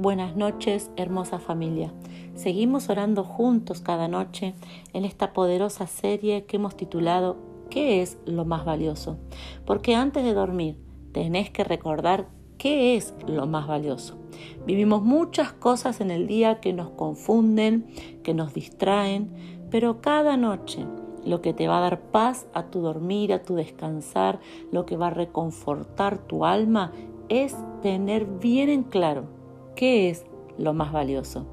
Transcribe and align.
Buenas 0.00 0.34
noches, 0.34 0.90
hermosa 0.96 1.38
familia. 1.38 1.92
Seguimos 2.34 2.88
orando 2.88 3.22
juntos 3.22 3.82
cada 3.82 4.08
noche 4.08 4.54
en 4.94 5.04
esta 5.04 5.34
poderosa 5.34 5.86
serie 5.86 6.46
que 6.46 6.56
hemos 6.56 6.74
titulado 6.74 7.36
¿Qué 7.68 8.00
es 8.00 8.16
lo 8.24 8.46
más 8.46 8.64
valioso? 8.64 9.18
Porque 9.66 9.94
antes 9.94 10.24
de 10.24 10.32
dormir 10.32 10.78
tenés 11.12 11.50
que 11.50 11.64
recordar 11.64 12.28
qué 12.56 12.96
es 12.96 13.12
lo 13.26 13.46
más 13.46 13.66
valioso. 13.66 14.16
Vivimos 14.64 15.02
muchas 15.02 15.52
cosas 15.52 16.00
en 16.00 16.10
el 16.10 16.26
día 16.26 16.60
que 16.60 16.72
nos 16.72 16.88
confunden, 16.92 17.86
que 18.22 18.32
nos 18.32 18.54
distraen, 18.54 19.30
pero 19.70 20.00
cada 20.00 20.38
noche 20.38 20.86
lo 21.26 21.42
que 21.42 21.52
te 21.52 21.68
va 21.68 21.76
a 21.76 21.82
dar 21.82 22.00
paz 22.00 22.46
a 22.54 22.70
tu 22.70 22.80
dormir, 22.80 23.34
a 23.34 23.42
tu 23.42 23.54
descansar, 23.54 24.40
lo 24.72 24.86
que 24.86 24.96
va 24.96 25.08
a 25.08 25.10
reconfortar 25.10 26.16
tu 26.26 26.46
alma 26.46 26.90
es 27.28 27.54
tener 27.82 28.24
bien 28.24 28.70
en 28.70 28.82
claro 28.82 29.39
qué 29.80 30.10
es 30.10 30.26
lo 30.58 30.74
más 30.74 30.92
valioso. 30.92 31.46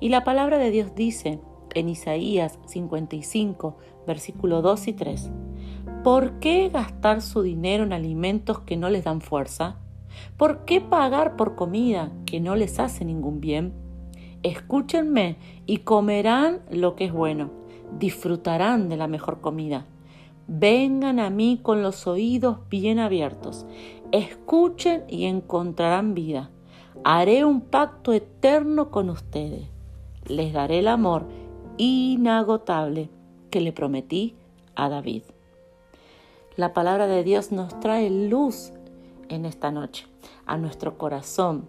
Y 0.00 0.08
la 0.08 0.24
palabra 0.24 0.56
de 0.56 0.70
Dios 0.70 0.94
dice 0.94 1.38
en 1.74 1.90
Isaías 1.90 2.58
55, 2.64 3.76
versículo 4.06 4.62
2 4.62 4.88
y 4.88 4.92
3, 4.94 5.30
¿por 6.02 6.38
qué 6.38 6.70
gastar 6.70 7.20
su 7.20 7.42
dinero 7.42 7.84
en 7.84 7.92
alimentos 7.92 8.60
que 8.60 8.78
no 8.78 8.88
les 8.88 9.04
dan 9.04 9.20
fuerza? 9.20 9.76
¿Por 10.38 10.64
qué 10.64 10.80
pagar 10.80 11.36
por 11.36 11.54
comida 11.54 12.10
que 12.24 12.40
no 12.40 12.56
les 12.56 12.80
hace 12.80 13.04
ningún 13.04 13.42
bien? 13.42 13.74
Escúchenme 14.42 15.36
y 15.66 15.78
comerán 15.78 16.62
lo 16.70 16.96
que 16.96 17.04
es 17.04 17.12
bueno, 17.12 17.50
disfrutarán 17.98 18.88
de 18.88 18.96
la 18.96 19.08
mejor 19.08 19.42
comida. 19.42 19.84
Vengan 20.46 21.20
a 21.20 21.28
mí 21.28 21.60
con 21.62 21.82
los 21.82 22.06
oídos 22.06 22.60
bien 22.70 22.98
abiertos, 22.98 23.66
escuchen 24.10 25.04
y 25.06 25.26
encontrarán 25.26 26.14
vida 26.14 26.50
haré 27.04 27.44
un 27.44 27.60
pacto 27.60 28.12
eterno 28.12 28.90
con 28.90 29.10
ustedes. 29.10 29.66
Les 30.26 30.52
daré 30.52 30.80
el 30.80 30.88
amor 30.88 31.26
inagotable 31.76 33.08
que 33.50 33.60
le 33.60 33.72
prometí 33.72 34.34
a 34.74 34.88
David. 34.88 35.22
La 36.56 36.72
palabra 36.72 37.06
de 37.06 37.24
Dios 37.24 37.50
nos 37.50 37.78
trae 37.80 38.10
luz 38.10 38.72
en 39.28 39.46
esta 39.46 39.70
noche, 39.70 40.06
a 40.46 40.58
nuestro 40.58 40.98
corazón, 40.98 41.68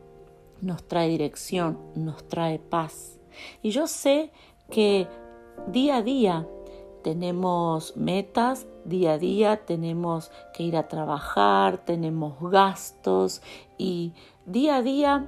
nos 0.61 0.83
trae 0.83 1.07
dirección, 1.07 1.77
nos 1.95 2.27
trae 2.27 2.59
paz. 2.59 3.17
Y 3.61 3.71
yo 3.71 3.87
sé 3.87 4.31
que 4.69 5.07
día 5.67 5.97
a 5.97 6.01
día 6.01 6.47
tenemos 7.03 7.95
metas, 7.97 8.65
día 8.85 9.13
a 9.13 9.17
día 9.17 9.65
tenemos 9.65 10.31
que 10.53 10.63
ir 10.63 10.77
a 10.77 10.87
trabajar, 10.87 11.77
tenemos 11.77 12.39
gastos 12.41 13.41
y 13.77 14.13
día 14.45 14.77
a 14.77 14.81
día 14.81 15.27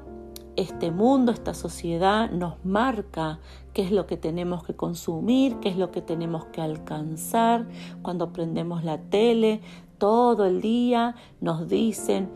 este 0.56 0.90
mundo, 0.92 1.32
esta 1.32 1.54
sociedad 1.54 2.32
nos 2.32 2.64
marca 2.64 3.40
qué 3.74 3.84
es 3.84 3.92
lo 3.92 4.08
que 4.08 4.18
tenemos 4.18 4.64
que 4.64 4.74
consumir, 4.74 5.60
qué 5.60 5.70
es 5.70 5.78
lo 5.78 5.92
que 5.92 6.02
tenemos 6.02 6.46
que 6.46 6.62
alcanzar. 6.62 7.68
Cuando 8.02 8.32
prendemos 8.32 8.84
la 8.84 8.98
tele, 8.98 9.62
todo 9.98 10.46
el 10.46 10.62
día 10.62 11.16
nos 11.42 11.68
dicen 11.68 12.30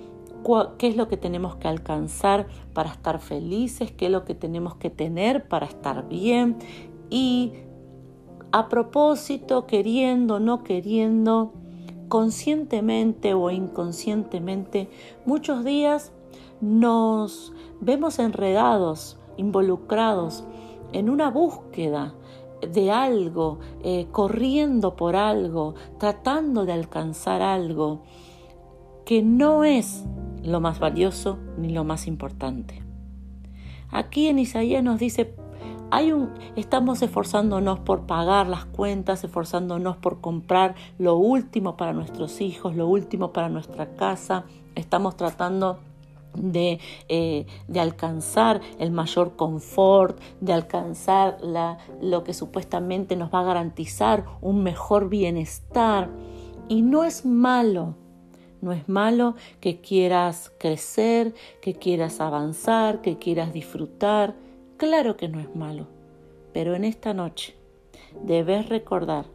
qué 0.78 0.88
es 0.88 0.96
lo 0.96 1.08
que 1.08 1.18
tenemos 1.18 1.56
que 1.56 1.68
alcanzar 1.68 2.48
para 2.74 2.90
estar 2.92 3.20
felices, 3.20 3.92
qué 3.92 4.08
es 4.08 4.12
lo 4.12 4.26
que 4.26 4.36
tenemos 4.36 4.76
que 4.76 4.90
tener 4.90 5.48
para 5.48 5.66
estar 5.66 6.08
bien. 6.10 6.58
Y 7.10 7.54
a 8.52 8.70
propósito, 8.70 9.66
queriendo, 9.68 10.40
no 10.40 10.64
queriendo, 10.64 11.54
conscientemente 12.08 13.34
o 13.34 13.52
inconscientemente, 13.52 14.90
muchos 15.26 15.64
días 15.64 16.12
nos 16.60 17.54
vemos 17.80 18.20
enredados, 18.20 19.18
involucrados 19.38 20.44
en 20.92 21.10
una 21.10 21.30
búsqueda 21.30 22.16
de 22.62 22.92
algo, 22.92 23.60
eh, 23.84 24.08
corriendo 24.12 24.96
por 24.96 25.16
algo, 25.16 25.76
tratando 25.98 26.66
de 26.66 26.74
alcanzar 26.74 27.42
algo 27.42 28.02
que 29.06 29.22
no 29.22 29.64
es 29.64 30.04
lo 30.44 30.60
más 30.60 30.80
valioso 30.80 31.38
ni 31.58 31.70
lo 31.70 31.84
más 31.84 32.08
importante. 32.08 32.84
Aquí 33.92 34.28
en 34.28 34.40
Isaías 34.40 34.84
nos 34.84 35.00
dice, 35.00 35.36
estamos 36.56 37.02
esforzándonos 37.02 37.80
por 37.80 38.06
pagar 38.06 38.48
las 38.48 38.66
cuentas, 38.66 39.24
esforzándonos 39.24 39.98
por 39.98 40.22
comprar 40.22 40.76
lo 40.98 41.16
último 41.16 41.78
para 41.78 41.94
nuestros 41.94 42.42
hijos, 42.42 42.76
lo 42.76 42.88
último 42.88 43.34
para 43.34 43.50
nuestra 43.50 43.96
casa. 43.96 44.46
Estamos 44.76 45.18
tratando 45.18 45.80
de, 46.36 46.80
eh, 47.08 47.46
alcanzar 47.76 48.62
el 48.78 48.92
mayor 48.92 49.36
confort, 49.36 50.20
de 50.42 50.54
alcanzar 50.54 51.38
lo 52.02 52.24
que 52.24 52.34
supuestamente 52.34 53.16
nos 53.16 53.34
va 53.34 53.40
a 53.40 53.44
garantizar 53.44 54.26
un 54.42 54.64
mejor 54.64 55.10
bienestar. 55.10 56.10
Y 56.68 56.84
no 56.84 57.04
es 57.04 57.26
malo, 57.26 57.96
no 58.62 58.74
es 58.74 58.88
malo 58.88 59.36
que 59.60 59.82
quieras 59.82 60.52
crecer, 60.60 61.34
que 61.62 61.74
quieras 61.74 62.22
avanzar, 62.22 63.02
que 63.02 63.18
quieras 63.18 63.54
disfrutar 63.54 64.36
Claro 64.80 65.18
que 65.18 65.28
no 65.28 65.42
es 65.42 65.54
malo, 65.58 65.88
pero 66.54 66.74
en 66.74 66.86
esta 66.86 67.14
noche 67.14 67.54
debes 68.24 68.70
recordar 68.70 69.26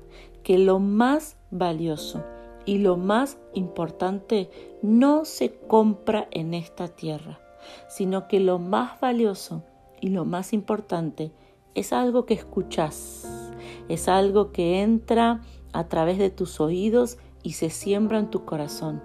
que 0.43 0.56
lo 0.56 0.78
más 0.78 1.37
valioso 1.50 2.25
y 2.65 2.78
lo 2.78 2.97
más 2.97 3.37
importante 3.53 4.49
no 4.81 5.27
se 5.27 5.54
compra 5.54 6.28
en 6.31 6.54
esta 6.54 6.88
tierra, 6.88 7.41
sino 7.88 8.27
que 8.27 8.41
lo 8.41 8.59
más 8.59 8.99
valioso 9.00 9.62
y 10.00 10.09
lo 10.09 10.25
más 10.25 10.54
importante 10.54 11.31
es 11.75 11.93
algo 11.93 12.25
que 12.25 12.33
escuchas, 12.33 13.53
es 13.91 14.09
algo 14.09 14.50
que 14.50 14.81
entra 14.81 15.43
a 15.75 15.88
través 15.88 16.16
de 16.16 16.31
tus 16.31 16.59
oídos 16.59 17.19
y 17.43 17.53
se 17.53 17.69
siembra 17.69 18.19
en 18.19 18.31
tu 18.31 18.47
corazón, 18.47 19.03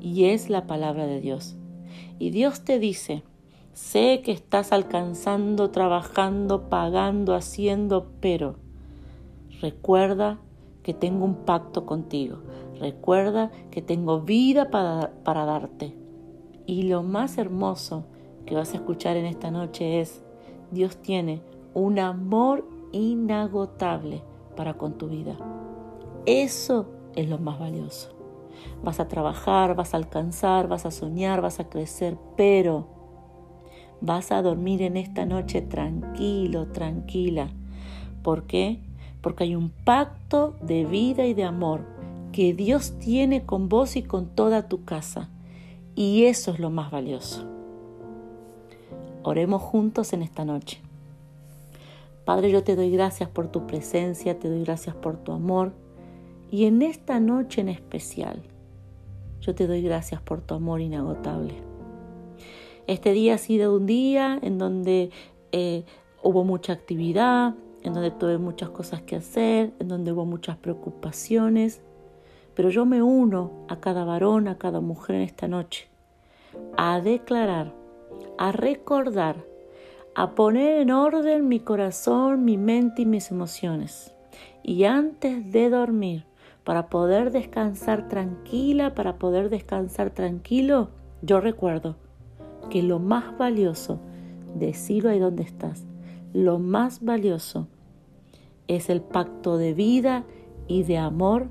y 0.00 0.24
es 0.30 0.48
la 0.48 0.66
palabra 0.66 1.06
de 1.06 1.20
Dios. 1.20 1.54
Y 2.18 2.30
Dios 2.30 2.64
te 2.64 2.78
dice, 2.78 3.24
Sé 3.76 4.22
que 4.24 4.32
estás 4.32 4.72
alcanzando, 4.72 5.70
trabajando, 5.70 6.70
pagando, 6.70 7.34
haciendo, 7.34 8.06
pero 8.22 8.56
recuerda 9.60 10.38
que 10.82 10.94
tengo 10.94 11.26
un 11.26 11.44
pacto 11.44 11.84
contigo. 11.84 12.38
Recuerda 12.80 13.50
que 13.70 13.82
tengo 13.82 14.22
vida 14.22 14.70
para, 14.70 15.12
para 15.24 15.44
darte. 15.44 15.94
Y 16.64 16.84
lo 16.84 17.02
más 17.02 17.36
hermoso 17.36 18.06
que 18.46 18.54
vas 18.54 18.72
a 18.72 18.76
escuchar 18.76 19.18
en 19.18 19.26
esta 19.26 19.50
noche 19.50 20.00
es, 20.00 20.24
Dios 20.70 20.96
tiene 20.96 21.42
un 21.74 21.98
amor 21.98 22.66
inagotable 22.92 24.22
para 24.56 24.78
con 24.78 24.96
tu 24.96 25.08
vida. 25.08 25.36
Eso 26.24 26.86
es 27.14 27.28
lo 27.28 27.36
más 27.36 27.58
valioso. 27.58 28.08
Vas 28.82 29.00
a 29.00 29.08
trabajar, 29.08 29.74
vas 29.76 29.92
a 29.92 29.98
alcanzar, 29.98 30.66
vas 30.66 30.86
a 30.86 30.90
soñar, 30.90 31.42
vas 31.42 31.60
a 31.60 31.68
crecer, 31.68 32.16
pero 32.38 32.95
vas 34.00 34.32
a 34.32 34.42
dormir 34.42 34.82
en 34.82 34.96
esta 34.96 35.26
noche 35.26 35.62
tranquilo, 35.62 36.66
tranquila. 36.68 37.50
¿Por 38.22 38.44
qué? 38.44 38.80
Porque 39.20 39.44
hay 39.44 39.54
un 39.54 39.70
pacto 39.70 40.56
de 40.62 40.84
vida 40.84 41.26
y 41.26 41.34
de 41.34 41.44
amor 41.44 41.84
que 42.32 42.52
Dios 42.52 42.98
tiene 42.98 43.44
con 43.44 43.68
vos 43.68 43.96
y 43.96 44.02
con 44.02 44.26
toda 44.26 44.68
tu 44.68 44.84
casa. 44.84 45.30
Y 45.94 46.24
eso 46.24 46.52
es 46.52 46.58
lo 46.58 46.70
más 46.70 46.90
valioso. 46.90 47.46
Oremos 49.22 49.62
juntos 49.62 50.12
en 50.12 50.22
esta 50.22 50.44
noche. 50.44 50.80
Padre, 52.24 52.50
yo 52.50 52.62
te 52.62 52.76
doy 52.76 52.90
gracias 52.90 53.28
por 53.28 53.48
tu 53.48 53.66
presencia, 53.66 54.38
te 54.38 54.48
doy 54.48 54.64
gracias 54.64 54.94
por 54.94 55.16
tu 55.16 55.32
amor. 55.32 55.72
Y 56.50 56.66
en 56.66 56.82
esta 56.82 57.20
noche 57.20 57.60
en 57.60 57.68
especial, 57.68 58.42
yo 59.40 59.54
te 59.54 59.66
doy 59.66 59.80
gracias 59.80 60.20
por 60.20 60.40
tu 60.40 60.54
amor 60.54 60.80
inagotable. 60.80 61.54
Este 62.86 63.12
día 63.12 63.34
ha 63.34 63.38
sido 63.38 63.74
un 63.74 63.86
día 63.86 64.38
en 64.42 64.58
donde 64.58 65.10
eh, 65.52 65.84
hubo 66.22 66.44
mucha 66.44 66.72
actividad, 66.72 67.54
en 67.82 67.94
donde 67.94 68.10
tuve 68.12 68.38
muchas 68.38 68.70
cosas 68.70 69.02
que 69.02 69.16
hacer, 69.16 69.72
en 69.80 69.88
donde 69.88 70.12
hubo 70.12 70.24
muchas 70.24 70.56
preocupaciones, 70.56 71.82
pero 72.54 72.70
yo 72.70 72.86
me 72.86 73.02
uno 73.02 73.52
a 73.68 73.80
cada 73.80 74.04
varón, 74.04 74.48
a 74.48 74.56
cada 74.56 74.80
mujer 74.80 75.16
en 75.16 75.22
esta 75.22 75.48
noche, 75.48 75.88
a 76.76 77.00
declarar, 77.00 77.74
a 78.38 78.52
recordar, 78.52 79.44
a 80.14 80.34
poner 80.34 80.80
en 80.80 80.90
orden 80.90 81.48
mi 81.48 81.60
corazón, 81.60 82.44
mi 82.44 82.56
mente 82.56 83.02
y 83.02 83.06
mis 83.06 83.30
emociones. 83.30 84.14
Y 84.62 84.84
antes 84.84 85.52
de 85.52 85.70
dormir, 85.70 86.24
para 86.64 86.88
poder 86.88 87.30
descansar 87.30 88.08
tranquila, 88.08 88.94
para 88.94 89.18
poder 89.18 89.50
descansar 89.50 90.10
tranquilo, 90.10 90.90
yo 91.22 91.40
recuerdo, 91.40 91.96
que 92.68 92.82
lo 92.82 92.98
más 92.98 93.36
valioso, 93.38 94.00
decirlo 94.54 95.10
ahí 95.10 95.18
donde 95.18 95.42
estás, 95.42 95.84
lo 96.32 96.58
más 96.58 97.02
valioso 97.02 97.68
es 98.68 98.90
el 98.90 99.00
pacto 99.00 99.58
de 99.58 99.74
vida 99.74 100.24
y 100.66 100.82
de 100.82 100.98
amor 100.98 101.48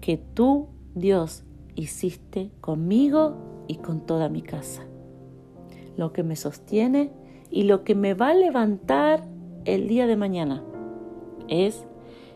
que 0.00 0.16
tú, 0.16 0.68
Dios, 0.94 1.44
hiciste 1.74 2.50
conmigo 2.60 3.36
y 3.68 3.76
con 3.76 4.06
toda 4.06 4.28
mi 4.28 4.42
casa. 4.42 4.82
lo 5.96 6.12
que 6.12 6.22
me 6.22 6.36
sostiene 6.36 7.10
y 7.50 7.62
lo 7.62 7.82
que 7.82 7.94
me 7.94 8.12
va 8.12 8.28
a 8.28 8.34
levantar 8.34 9.24
el 9.64 9.88
día 9.88 10.06
de 10.06 10.16
mañana. 10.16 10.62
Es 11.48 11.86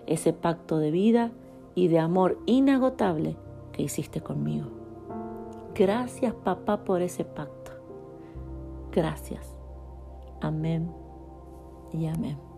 ese 0.06 0.32
pacto 0.32 0.78
de 0.78 0.90
vida 0.90 1.30
y 1.74 1.88
de 1.88 1.98
amor 1.98 2.38
inagotable 2.46 3.36
que 3.72 3.82
hiciste 3.82 4.22
conmigo. 4.22 4.68
Gracias 5.74 6.32
papá 6.32 6.84
por 6.84 7.02
ese 7.02 7.24
pacto. 7.24 7.59
Gracias. 8.92 9.56
Amén 10.40 10.90
y 11.92 12.06
amén. 12.06 12.49